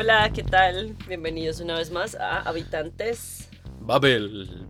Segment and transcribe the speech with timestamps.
[0.00, 0.96] Hola, ¿qué tal?
[1.08, 3.50] Bienvenidos una vez más a Habitantes.
[3.80, 4.66] Babel.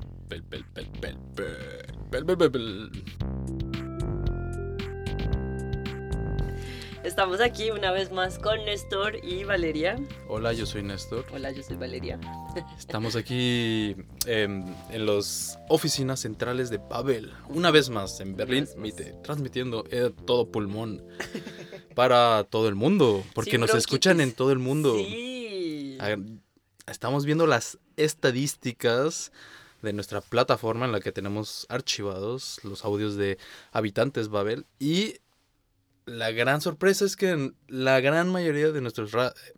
[7.05, 9.95] Estamos aquí una vez más con Néstor y Valeria.
[10.27, 11.25] Hola, yo soy Néstor.
[11.33, 12.19] Hola, yo soy Valeria.
[12.77, 13.95] Estamos aquí
[14.27, 18.67] em, en las oficinas centrales de Babel, una vez más en Berlín,
[19.23, 21.05] transmitiendo eh, todo pulmón.
[21.95, 23.25] para todo el mundo.
[23.35, 24.97] Porque nos escuchan en todo el mundo.
[24.97, 25.99] Sí.
[26.87, 29.33] Estamos viendo las estadísticas
[29.83, 33.39] de nuestra plataforma en la que tenemos archivados los audios de
[33.73, 35.15] habitantes Babel y
[36.07, 39.13] la gran sorpresa es que la gran mayoría de nuestros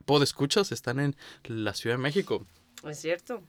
[0.04, 2.46] podescuchas están en la Ciudad de México.
[2.84, 3.42] Es cierto.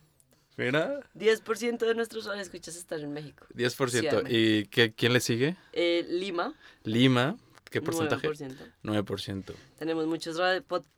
[0.55, 3.47] Mira, 10% de nuestros escuchas están en México.
[3.55, 3.89] 10%.
[3.89, 5.57] Ciudad de ¿Y qué, quién le sigue?
[5.73, 6.53] Eh, Lima,
[6.83, 7.37] Lima,
[7.73, 8.27] ¿qué porcentaje?
[8.27, 8.55] 9%.
[8.83, 9.55] 9%.
[9.79, 10.37] Tenemos muchos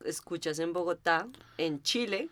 [0.04, 1.26] escuchas en Bogotá,
[1.58, 2.28] en Chile,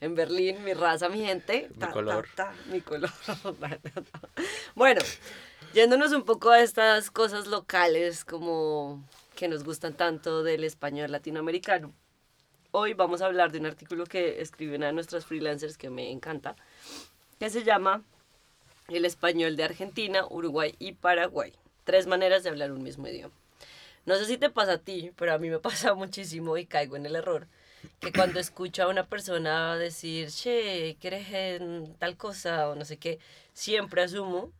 [0.00, 1.68] en Berlín, mi raza, mi gente.
[1.76, 2.26] Mi color.
[2.34, 3.10] ta, mi color.
[4.74, 5.02] bueno,
[5.74, 11.92] yéndonos un poco a estas cosas locales como que nos gustan tanto del español latinoamericano.
[12.70, 16.10] Hoy vamos a hablar de un artículo que escribió una de nuestras freelancers que me
[16.10, 16.56] encanta,
[17.38, 18.02] que se llama
[18.88, 21.52] El español de Argentina, Uruguay y Paraguay.
[21.84, 23.34] Tres maneras de hablar un mismo idioma.
[24.04, 26.96] No sé si te pasa a ti, pero a mí me pasa muchísimo y caigo
[26.96, 27.48] en el error.
[28.00, 32.68] Que cuando escucho a una persona decir, che, ¿quieres en tal cosa?
[32.68, 33.18] o no sé qué,
[33.52, 34.52] siempre asumo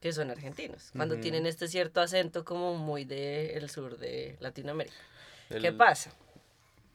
[0.00, 0.90] que son argentinos.
[0.96, 1.22] Cuando Ujú.
[1.22, 4.96] tienen este cierto acento como muy del sur de Latinoamérica.
[5.48, 6.10] ¿Qué El- pasa?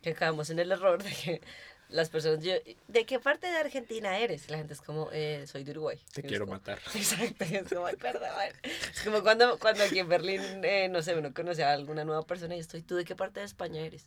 [0.01, 1.41] Que caemos en el error de que
[1.89, 2.53] las personas, yo,
[2.87, 4.47] ¿de qué parte de Argentina eres?
[4.47, 5.99] Y la gente es como, "Eh, soy de Uruguay.
[6.13, 6.79] Te quiero como, matar.
[6.95, 8.29] Exacto, es como, "Ay, perdón.
[8.63, 12.23] Es como cuando, cuando aquí en Berlín, eh, no sé, uno conoce a alguna nueva
[12.23, 14.05] persona y estoy, ¿tú de qué parte de España eres?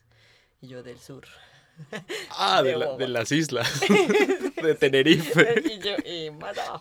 [0.61, 1.27] Y yo del sur.
[2.31, 3.81] Ah, de, de la- de las islas.
[4.63, 5.63] de Tenerife.
[5.65, 6.81] y yo, y más abajo.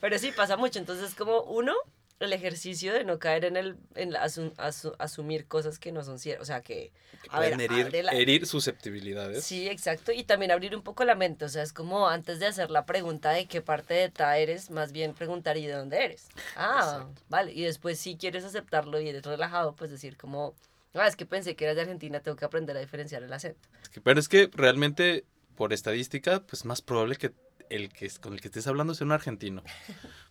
[0.00, 0.78] Pero sí, pasa mucho.
[0.78, 1.74] Entonces, como uno,
[2.18, 6.02] el ejercicio de no caer en el, en la asu- asu- asumir cosas que no
[6.02, 6.42] son ciertas.
[6.42, 6.92] O sea, que,
[7.28, 9.44] a ver, herir, abre la- herir susceptibilidades.
[9.44, 10.12] Sí, exacto.
[10.12, 11.44] Y también abrir un poco la mente.
[11.44, 14.70] O sea, es como antes de hacer la pregunta de qué parte de ta eres,
[14.70, 16.28] más bien preguntar y de dónde eres.
[16.56, 17.22] Ah, Exacto.
[17.28, 17.52] vale.
[17.52, 20.54] Y después, si quieres aceptarlo y eres relajado, pues decir como,
[20.94, 23.68] ah, es que pensé que eras de Argentina, tengo que aprender a diferenciar el acento.
[24.02, 27.32] Pero es que realmente, por estadística, pues más probable que
[27.70, 29.62] el que es- con el que estés hablando sea un argentino.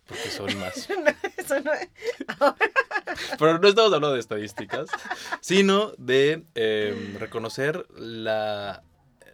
[0.06, 0.76] Porque son más.
[1.36, 1.88] Eso no es.
[3.38, 4.88] Pero no estamos hablando de estadísticas,
[5.40, 8.82] sino de eh, reconocer la,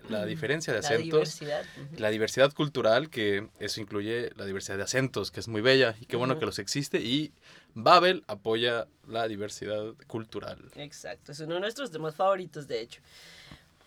[0.08, 1.04] la diferencia de La acentos.
[1.40, 1.64] diversidad.
[1.96, 6.06] La diversidad cultural, que eso incluye la diversidad de acentos, que es muy bella y
[6.06, 6.40] qué bueno Ujú.
[6.40, 7.00] que los existe.
[7.00, 7.32] Y
[7.74, 10.70] Babel apoya la diversidad cultural.
[10.76, 13.00] Exacto, es uno de nuestros temas favoritos, de hecho.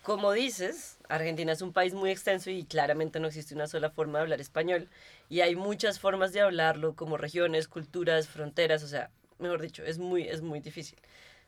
[0.06, 4.18] Como dices, Argentina es un país muy extenso y claramente no existe una sola forma
[4.18, 4.88] de hablar español.
[5.28, 9.98] Y hay muchas formas de hablarlo, como regiones, culturas, fronteras, o sea, mejor dicho, es
[9.98, 10.96] muy, es muy difícil.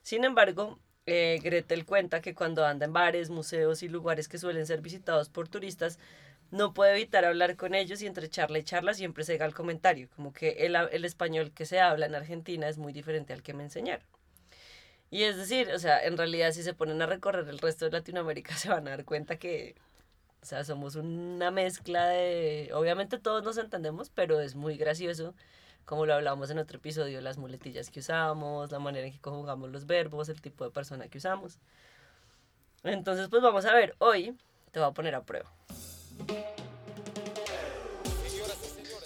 [0.02, 4.66] Sin embargo, eh, Gretel cuenta que cuando anda en bares, museos y lugares que suelen
[4.66, 6.00] ser visitados por turistas,
[6.50, 9.54] no puede evitar hablar con ellos y entre charla y charla siempre se da el
[9.54, 13.44] comentario, como que el, el español que se habla en Argentina es muy diferente al
[13.44, 14.17] que me enseñaron.
[15.10, 17.92] Y es decir, o sea, en realidad si se ponen a recorrer el resto de
[17.92, 19.74] Latinoamérica se van a dar cuenta que,
[20.42, 25.34] o sea, somos una mezcla de, obviamente todos nos entendemos, pero es muy gracioso,
[25.84, 29.70] como lo hablábamos en otro episodio, las muletillas que usamos, la manera en que conjugamos
[29.70, 31.58] los verbos, el tipo de persona que usamos.
[32.84, 34.36] Entonces, pues vamos a ver, hoy
[34.70, 35.50] te voy a poner a prueba.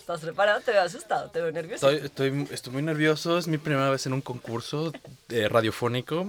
[0.02, 0.60] ¿Estás preparado?
[0.60, 1.88] Te veo asustado, te veo nervioso.
[1.88, 4.92] Estoy, estoy, estoy muy nervioso, es mi primera vez en un concurso
[5.28, 6.26] eh, radiofónico.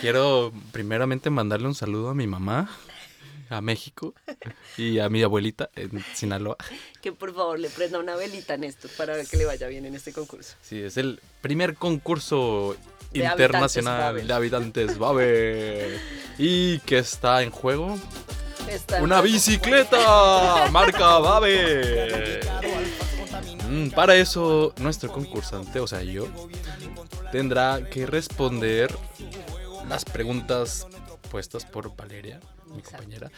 [0.00, 2.70] Quiero primeramente mandarle un saludo a mi mamá,
[3.50, 4.14] a México,
[4.76, 6.58] y a mi abuelita en Sinaloa.
[7.02, 9.84] Que por favor le prenda una velita a Néstor para ver que le vaya bien
[9.84, 10.54] en este concurso.
[10.62, 12.76] Sí, es el primer concurso
[13.10, 16.00] De internacional habitantes de habitantes Babel.
[16.38, 17.98] Y que está en juego
[18.68, 22.40] Está una bicicleta marca Babel.
[23.94, 26.26] Para eso, nuestro concursante, o sea, yo,
[27.32, 28.94] tendrá que responder
[29.88, 30.86] las preguntas
[31.30, 32.98] puestas por Valeria, mi Exacto.
[32.98, 33.30] compañera.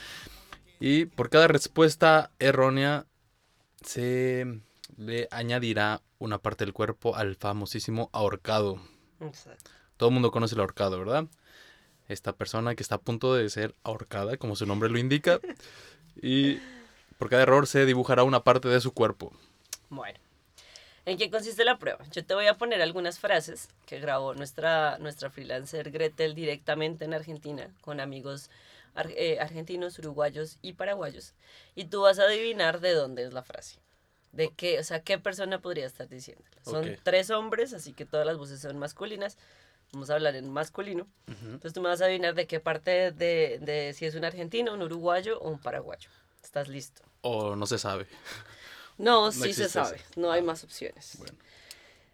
[0.81, 3.07] Y por cada respuesta errónea
[3.85, 4.61] se
[4.97, 8.81] le añadirá una parte del cuerpo al famosísimo ahorcado.
[9.21, 9.71] Exacto.
[9.97, 11.27] Todo el mundo conoce el ahorcado, ¿verdad?
[12.09, 15.41] Esta persona que está a punto de ser ahorcada, como su nombre lo indica.
[16.21, 16.59] Y
[17.19, 19.33] por cada error se dibujará una parte de su cuerpo.
[19.91, 20.19] Bueno,
[21.11, 22.05] ¿en qué consiste la prueba?
[22.13, 27.15] Yo te voy a poner algunas frases que grabó nuestra, nuestra freelancer Gretel directamente en
[27.15, 28.51] Argentina con amigos
[28.95, 31.35] ar- eh, argentinos, uruguayos y paraguayos.
[31.75, 33.79] Y tú vas a adivinar de dónde es la frase.
[34.33, 36.51] De qué, o sea, qué persona podría estar diciéndola.
[36.65, 39.39] Son tres hombres, así que todas las voces son masculinas.
[39.93, 41.07] Vamos a hablar en masculino.
[41.27, 44.75] Entonces tú me vas a adivinar de qué parte de, de si es un argentino,
[44.75, 46.11] un uruguayo o un paraguayo.
[46.43, 47.03] ¿Estás listo?
[47.23, 48.07] O no se sabe.
[48.99, 50.01] No, sí se sabe.
[50.17, 51.17] No hay más opciones.
[51.19, 51.39] Bueno.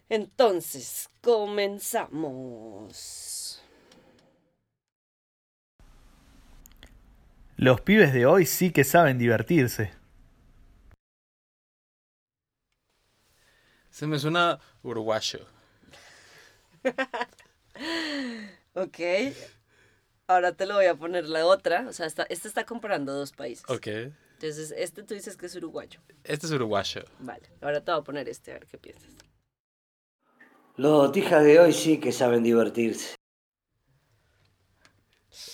[0.08, 2.92] Entonces, comenzamos.
[7.56, 9.92] Los pibes de hoy sí que saben divertirse.
[13.90, 15.46] Se me suena uruguayo.
[18.76, 18.98] Ok.
[20.26, 21.86] Ahora te lo voy a poner la otra.
[21.88, 23.64] O sea, esta, este está comparando dos países.
[23.68, 23.86] Ok.
[24.44, 26.00] Entonces, este tú dices que es uruguayo.
[26.22, 27.02] Este es uruguayo.
[27.20, 27.48] Vale.
[27.62, 29.10] Ahora te voy a poner este, a ver qué piensas.
[30.76, 33.14] Los botijas de hoy sí que saben divertirse.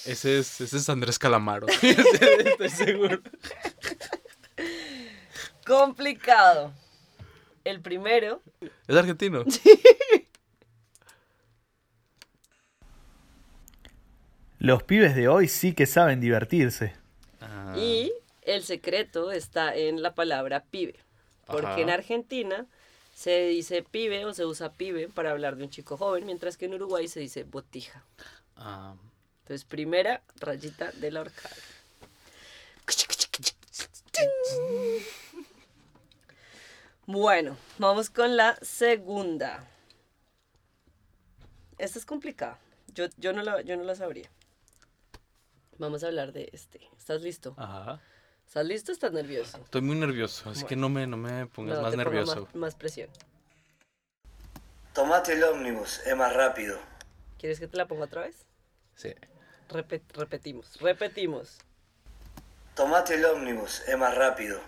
[0.07, 1.69] Ese es, ese es Andrés Calamaro.
[1.83, 3.21] Estoy seguro.
[5.65, 6.73] Complicado.
[7.63, 8.43] El primero.
[8.89, 9.45] ¿Es argentino?
[14.59, 16.97] Los pibes de hoy sí que saben divertirse.
[17.41, 18.13] Ah, Y
[18.55, 20.97] el secreto está en la palabra pibe.
[21.47, 21.81] Porque Ajá.
[21.81, 22.67] en Argentina
[23.15, 26.67] se dice pibe o se usa pibe para hablar de un chico joven, mientras que
[26.67, 28.05] en Uruguay se dice botija.
[28.57, 28.95] ah,
[29.43, 31.57] Entonces, primera rayita de la horcada.
[37.07, 39.65] Bueno, vamos con la segunda.
[41.79, 42.59] Esta es complicada.
[42.95, 44.31] Yo, yo, no la, yo no la sabría.
[45.79, 46.81] Vamos a hablar de este.
[46.99, 47.55] ¿Estás listo?
[47.57, 48.01] ajá.
[48.51, 49.59] ¿Estás listo o estás nervioso?
[49.59, 52.45] Estoy muy nervioso, así que no me, no me pongas No, más te pongo nervioso.
[52.47, 53.09] Más, más presión.
[54.93, 56.77] Tomate el ómnibus, es más rápido.
[57.39, 58.45] ¿Quieres que te la ponga otra vez?
[58.97, 59.15] Sí.
[59.69, 61.59] Repet- repetimos, repetimos.
[62.75, 64.59] Tomate el ómnibus, es más rápido.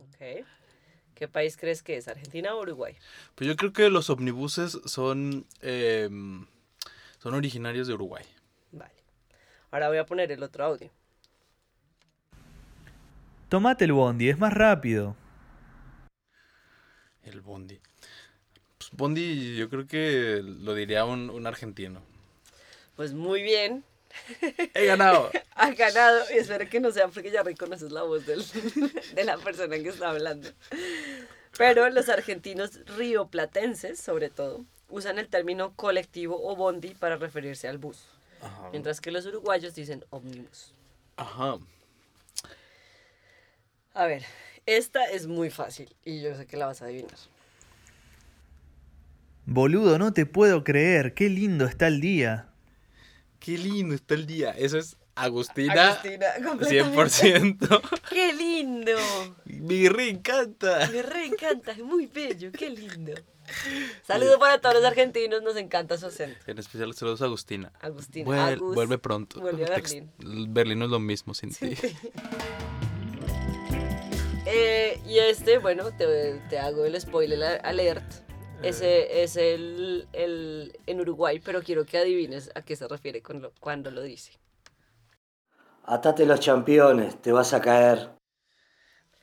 [0.00, 0.44] Ok.
[1.14, 2.08] ¿Qué país crees que es?
[2.08, 2.96] ¿Argentina o Uruguay?
[3.36, 6.48] Pues yo creo que los omnibuses son, em,
[7.18, 8.24] son originarios de Uruguay.
[8.72, 8.92] Vale.
[9.70, 10.90] Ahora voy a poner el otro audio.
[13.48, 15.16] Tomate el bondi, es más rápido.
[17.22, 17.80] El Bondi.
[18.78, 22.00] Pues Bondi yo creo que lo diría un, un argentino.
[22.94, 23.84] Pues muy bien.
[24.74, 25.30] ¡He ganado!
[25.58, 26.22] Ha ganado.
[26.34, 28.44] Y espero que no sea porque ya reconoces la voz del-
[29.14, 30.50] de la persona que está hablando.
[31.56, 37.78] Pero los argentinos rioplatenses, sobre todo, usan el término colectivo o bondi para referirse al
[37.78, 38.04] bus.
[38.42, 38.68] Ajá.
[38.70, 40.74] Mientras que los uruguayos dicen ómnibus.
[41.16, 41.56] Ajá.
[43.96, 44.22] A ver,
[44.66, 47.16] esta es muy fácil y yo sé que la vas a adivinar.
[49.46, 52.48] Boludo, no te puedo creer, qué lindo está el día.
[53.38, 54.50] ¡Qué lindo está el día!
[54.50, 55.72] Eso es Agustina.
[55.92, 57.66] Agustina, completamente.
[57.66, 58.00] 100%.
[58.10, 58.92] ¡Qué lindo!
[59.44, 60.90] Me reencanta.
[60.90, 63.12] Me re encanta, es muy bello, qué lindo.
[64.06, 66.38] Saludos para todos los argentinos, nos encanta su acento.
[66.48, 67.72] En especial saludos a Agustina.
[67.80, 68.26] Agustina.
[68.26, 69.40] Vuel- Agus, vuelve pronto.
[69.40, 70.10] vuelve a Berlín.
[70.52, 71.76] Berlín no es lo mismo sin ti.
[74.46, 78.04] Eh, y este, bueno, te, te hago el spoiler alert.
[78.62, 83.42] Ese es el, el en Uruguay, pero quiero que adivines a qué se refiere con
[83.42, 84.32] lo- cuando lo dice.
[85.84, 88.10] Atate los championes, te vas a caer.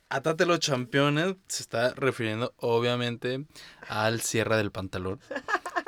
[0.08, 3.46] Atate los campeones se está refiriendo obviamente
[3.88, 5.20] al cierre del pantalón.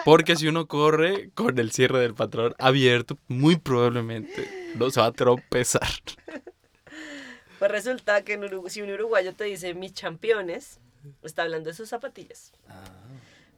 [0.05, 5.07] Porque si uno corre con el cierre del pantalón abierto, muy probablemente no se va
[5.07, 5.89] a tropezar.
[7.59, 10.79] Pues resulta que en Urugu- si un uruguayo te dice mis championes,
[11.23, 12.53] está hablando de sus zapatillas.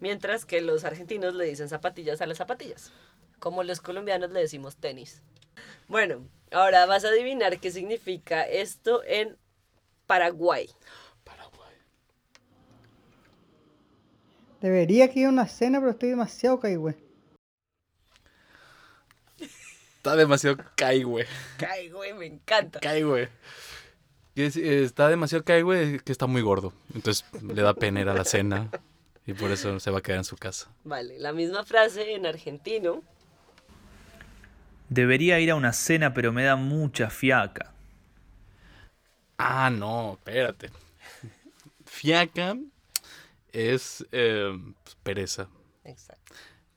[0.01, 2.93] Mientras que los argentinos le dicen zapatillas a las zapatillas.
[3.41, 5.23] Como los colombianos le decimos tenis.
[5.89, 9.37] Bueno, ahora vas a adivinar qué significa esto en
[10.07, 10.69] Paraguay.
[11.25, 11.75] Paraguay.
[14.61, 16.95] Debería que ir a una cena, pero estoy demasiado caigüe.
[19.97, 20.59] Está demasiado.
[21.69, 22.79] Ay, güey, me encanta.
[22.81, 23.29] Cae, güey.
[24.39, 26.73] Que es- Está demasiado cae, güey, que está muy gordo.
[26.95, 28.71] Entonces le da pena ir a la cena.
[29.27, 30.71] Y por eso se va a quedar en su casa.
[30.85, 33.03] Vale, la misma frase en argentino.
[34.89, 37.73] Debería ir a una cena, pero me da mucha fiaca.
[39.39, 40.71] Ah, no, espérate.
[41.85, 42.57] Fiaca
[43.51, 45.49] es eh, pues, pereza.
[45.83, 46.35] Exacto.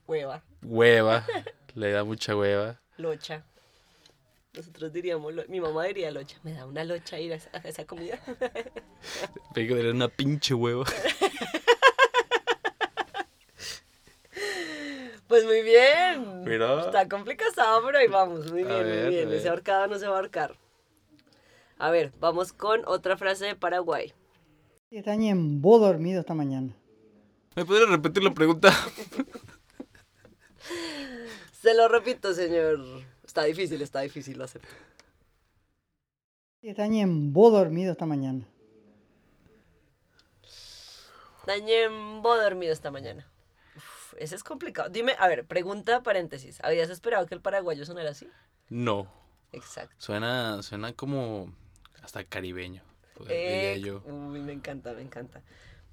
[0.08, 1.24] Hueva, Hueva.
[1.76, 2.80] Le da mucha hueva.
[2.96, 3.44] locha.
[4.54, 6.36] Nosotros diríamos, lo- mi mamá diría locha.
[6.42, 8.20] Me da una locha ir a esa, a esa comida.
[9.54, 10.84] Pero era una pinche hueva.
[15.28, 16.44] Pues muy bien.
[16.44, 16.80] Mira.
[16.84, 17.50] Está complicado,
[17.86, 18.50] pero ahí vamos.
[18.52, 19.32] Muy bien, ver, muy bien.
[19.32, 20.58] Ese ahorcado no se va a ahorcar.
[21.78, 24.12] A ver, vamos con otra frase de Paraguay.
[24.90, 26.76] Está ñembo dormido esta mañana.
[27.56, 28.70] ¿Me podrías repetir la pregunta?
[31.62, 32.80] Se lo repito, señor.
[33.32, 34.68] Está difícil, está difícil, lo acepto.
[36.60, 38.46] Está ñembo dormido esta mañana.
[41.46, 43.26] Dañembo dormido esta mañana.
[43.74, 44.90] Uf, ese es complicado.
[44.90, 46.58] Dime, a ver, pregunta paréntesis.
[46.62, 48.28] ¿Habías esperado que el paraguayo sonara así?
[48.68, 49.10] No.
[49.52, 49.94] Exacto.
[49.96, 51.54] Suena, suena como
[52.02, 52.82] hasta caribeño,
[53.14, 54.02] pues, diría yo.
[54.04, 55.40] Uy, me encanta, me encanta.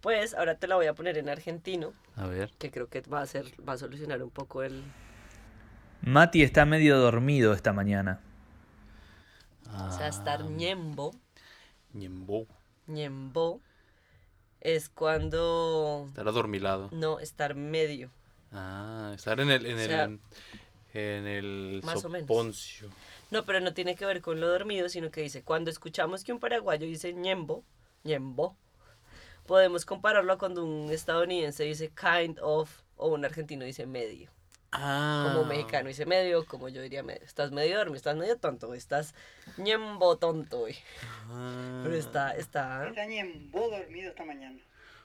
[0.01, 2.51] Pues ahora te la voy a poner en argentino, A ver.
[2.60, 4.84] que creo que va a ser, va a solucionar un poco el.
[6.01, 8.21] Mati está medio dormido esta mañana.
[9.87, 11.13] O sea, estar ñembo,
[11.93, 12.47] Ñembo.
[12.87, 13.61] ñembo,
[14.61, 16.05] es cuando.
[16.07, 16.89] Estar adormilado.
[16.91, 18.09] No, estar medio.
[18.51, 20.19] Ah, estar en el, en O sea, el,
[20.93, 22.83] en el más o menos.
[23.29, 26.33] No, pero no tiene que ver con lo dormido, sino que dice, cuando escuchamos que
[26.33, 27.63] un paraguayo dice ñembo,
[28.03, 28.55] ñembo,
[29.45, 34.31] podemos compararlo a cuando un estadounidense dice kind of o un argentino dice medio.
[34.71, 35.31] Ah.
[35.33, 37.21] Como mexicano dice medio, como yo diría medio.
[37.23, 39.15] Estás medio dormido, estás medio tonto, estás
[39.57, 40.59] ñembo tonto.
[40.59, 40.75] güey.
[41.29, 41.81] Ah.
[41.83, 42.88] Pero está, está...
[42.88, 44.59] Está ñembo dormido esta mañana.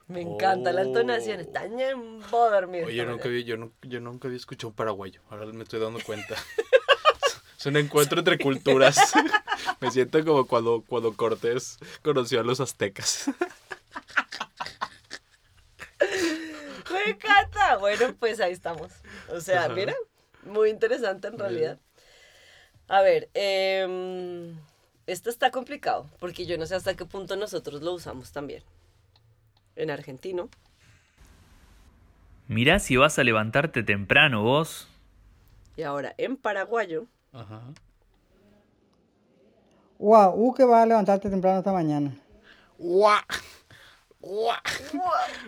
[0.06, 1.40] Me encanta la entonación, Oh.
[1.40, 2.86] está ñembo dormido.
[2.86, 5.22] Oye, yo nunca, vi, yo, nu- yo nunca había escuchado un paraguayo.
[5.30, 6.34] Ahora me estoy dando cuenta.
[7.58, 8.98] es un encuentro entre culturas.
[9.80, 13.30] me siento como cuando, cuando Cortés conoció a los aztecas.
[17.04, 17.76] Me encanta.
[17.78, 18.92] Bueno, pues ahí estamos.
[19.30, 19.74] O sea, Ajá.
[19.74, 19.94] mira,
[20.44, 21.78] muy interesante en realidad.
[22.88, 24.56] A ver, em,
[25.06, 28.62] esto está complicado, porque yo no sé hasta qué punto nosotros lo usamos también.
[29.76, 30.48] En argentino.
[32.46, 34.88] Mirá si vas a levantarte temprano vos.
[35.76, 37.06] Y ahora en paraguayo.
[37.32, 37.62] Ajá.
[39.98, 42.14] Guau, uh, que vas a levantarte temprano esta mañana.
[42.78, 43.22] ¡Guau!
[44.24, 44.58] ¡Guau!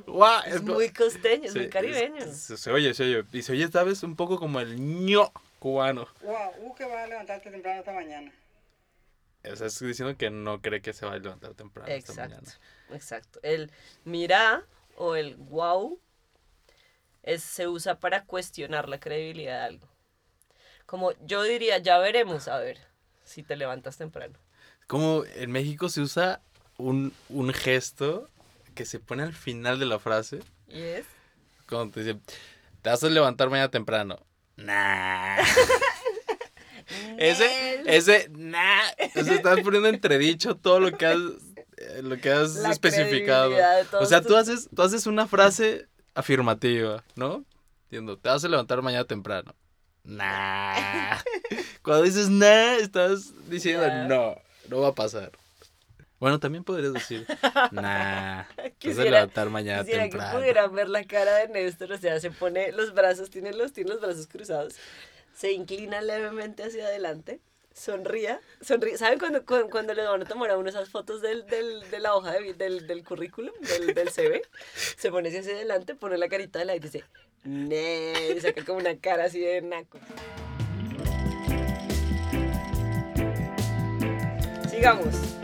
[0.07, 0.43] ¡Guau!
[0.47, 2.17] Es muy costeño, es Sí, muy caribeño.
[2.25, 3.25] es- se, se oye, se oye.
[3.33, 4.03] Y se oye, ¿sabes?
[4.03, 6.07] Un poco como el ño cubano.
[6.21, 8.33] Guau, uh, que vas a levantarte temprano esta mañana.
[9.51, 12.43] O sea, estoy diciendo que no cree que se va a levantar temprano esta mañana.
[12.93, 13.39] exacto.
[13.43, 13.71] El
[14.05, 14.65] mirá
[14.97, 15.99] o el wow
[17.23, 19.89] es, se usa para cuestionar la credibilidad de algo.
[20.85, 22.79] Como yo diría, ya veremos, a ver,
[23.25, 24.39] si te levantas temprano.
[24.87, 26.41] Como en México se usa
[26.77, 28.29] un, un gesto
[28.77, 30.39] que se pone al final de la frase.
[30.69, 31.07] ¿Y es?
[31.69, 32.23] Cuando te dicen,
[32.83, 34.25] te vas a levantar mañana temprano.
[34.57, 35.39] Nah.
[37.19, 38.83] ese, ese, nah.
[39.17, 41.19] O sea, estás poniendo entredicho todo lo que has,
[41.79, 43.53] eh, lo que has La especificado.
[43.99, 47.45] O sea, tú haces, tú haces una frase afirmativa, ¿no?
[47.91, 49.55] Diciendo, te vas a levantar mañana temprano.
[50.05, 51.19] Nah.
[51.83, 54.37] Cuando dices nah, estás diciendo, no,
[54.69, 55.33] no va a pasar.
[56.19, 57.27] Bueno, también podrías decir,
[57.73, 58.47] nah, a
[58.79, 60.39] Quisiera- levantar mañana Quisiera que temprano.
[60.39, 63.91] pudieran ver la cara de Néstor, o sea, se pone los brazos, tiene los, tiene
[63.91, 64.75] los brazos cruzados,
[65.35, 67.41] se inclina levemente hacia adelante,
[67.75, 68.97] sonría, sonríe.
[68.97, 72.01] ¿Saben cuando, cuando, cuando le van a tomar a uno esas fotos del, del, de
[72.01, 74.41] la hoja de, del, del currículum, del, del CV?
[74.97, 77.05] Se pone hacia adelante, pone la carita de la y dice,
[77.45, 79.99] ne, y saca como una cara así de naco.
[84.71, 85.36] Sigamos.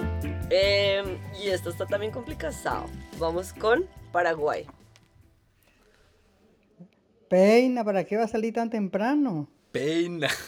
[0.54, 2.86] Em, y esto está también complicado.
[3.18, 4.66] Vamos con Paraguay.
[7.30, 9.48] Peina, ¿para qué va a salir tan temprano?
[9.72, 10.28] Peina.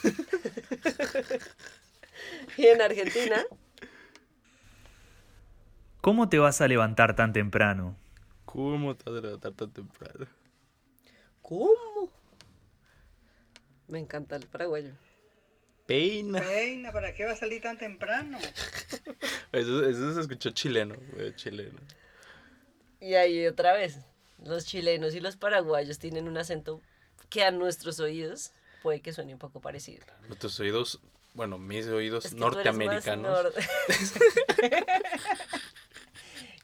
[2.57, 3.37] Y en Argentina,
[6.01, 7.97] ¿Cómo te vas a levantar tan temprano?
[8.45, 10.27] ¿Cómo te vas a levantar tan temprano?
[11.43, 12.11] ¿cómo?
[13.89, 14.93] Me encanta el paraguayo.
[15.87, 16.41] Peina.
[16.41, 18.39] Peina, ¿para qué va a salir tan temprano?
[19.53, 21.79] Eso, eso se escuchó chileno, güey, chileno.
[23.01, 23.99] Y ahí otra vez,
[24.45, 26.81] los chilenos y los paraguayos tienen un acento
[27.29, 28.51] que a nuestros oídos
[28.83, 30.05] puede que suene un poco parecido.
[30.27, 30.99] Nuestros oídos,
[31.35, 33.45] bueno, mis oídos Es que tú eres más norteamericanos.
[33.45, 33.53] nor-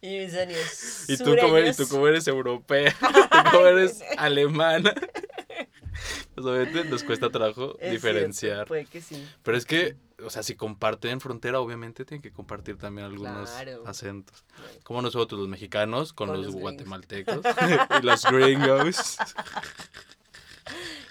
[0.00, 4.00] y mis sonidos Y tú, como eres, y tú como eres europea, tú como eres
[4.16, 4.94] alemana.
[6.44, 8.52] Obviamente nos cuesta trabajo Es diferenciar.
[8.56, 9.26] cierto, puede que sí.
[9.42, 13.82] Pero es que, o sea, si comparten frontera, obviamente tienen que compartir también algunos Claro.
[13.86, 14.44] acentos.
[14.82, 17.40] Como nosotros, los mexicanos, con, Con los, guatemaltecos
[18.02, 19.16] y los gringos.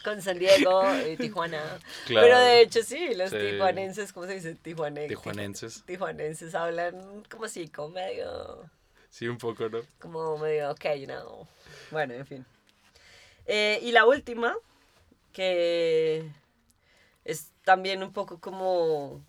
[0.03, 1.61] Con San Diego y Tijuana.
[2.05, 2.25] Claro.
[2.27, 3.37] Pero de hecho sí, los Sí.
[3.37, 4.55] tijuanenses, ¿cómo se dice?
[4.55, 5.83] Tijuane- Tijuanenses.
[5.85, 8.63] Tijuanenses hablan como así, como medio,
[9.09, 9.79] Sí, un poco, ¿no?
[9.99, 11.47] como medio, ok, you know.
[11.91, 12.45] Bueno, en fin.
[13.45, 14.55] Eh, y la última,
[15.31, 16.31] que
[17.25, 19.23] es también un poco como,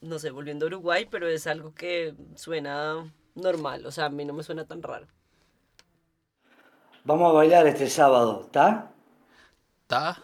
[0.00, 4.24] no sé, volviendo a Uruguay, pero es algo que suena normal, o sea, a mí
[4.24, 5.06] no me suena tan raro.
[7.04, 8.92] Vamos a bailar este sábado, ¿está?
[9.86, 10.22] ¿Ta?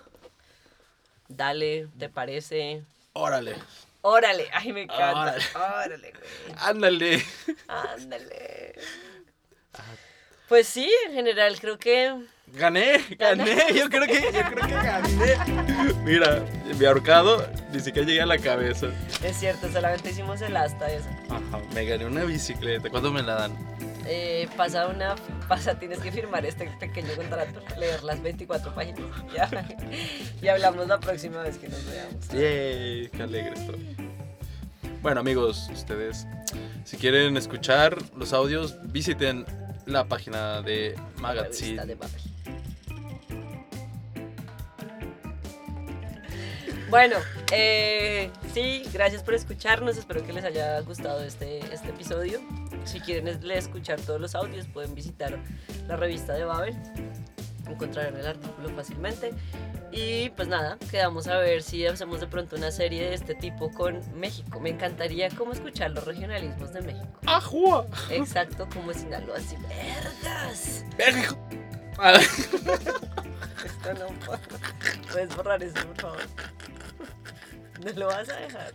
[1.28, 2.84] Dale, ¿te parece?
[3.14, 3.56] Órale.
[4.02, 5.20] Órale, ay, me encanta.
[5.20, 5.44] Órale.
[5.54, 6.54] Órale, güey.
[6.58, 7.24] Ándale.
[7.66, 8.74] Ándale.
[10.48, 12.14] Pues sí, en general creo que
[12.52, 13.56] Gané, gané.
[13.74, 15.94] Yo creo que, yo creo que gané.
[16.04, 16.44] Mira,
[16.78, 18.86] mi ahorcado ni siquiera llegué a la cabeza.
[19.22, 21.10] es cierto, solamente hicimos el asta esa.
[21.28, 22.88] Ajá, me gané una bicicleta.
[22.88, 23.76] ¿Cuándo me la dan?
[24.06, 25.16] Eh, pasa una,
[25.48, 29.00] pasa, tienes que firmar este pequeño contrato, leer las 24 páginas,
[29.34, 29.50] ya.
[30.40, 32.28] Y hablamos la próxima vez que nos veamos.
[32.28, 33.96] Yay, qué alegre estoy.
[35.02, 36.26] Bueno, amigos, ustedes,
[36.84, 39.44] si quieren escuchar los audios, visiten
[39.86, 41.82] la página de La Magazine.
[41.82, 42.06] revista
[46.88, 47.16] Bueno,
[47.52, 49.96] eh, sí, gracias por escucharnos.
[49.96, 52.40] Espero que les haya gustado este, este episodio.
[52.84, 55.38] Si quieren escuchar todos los audios, pueden visitar
[55.88, 56.76] la revista de Babel.
[57.68, 59.32] Encontrarán el artículo fácilmente.
[59.90, 63.70] Y pues nada, quedamos a ver si hacemos de pronto una serie de este tipo
[63.72, 64.60] con México.
[64.60, 67.08] Me encantaría como escuchar los regionalismos de México.
[67.26, 67.86] ¡Ajua!
[68.10, 70.84] Exacto, como Sinaloa, así, vergas.
[70.96, 71.36] México.
[73.64, 74.40] Esto no puedo.
[75.10, 76.20] Puedes borrar eso, por favor.
[77.84, 78.72] No lo vas a dejar.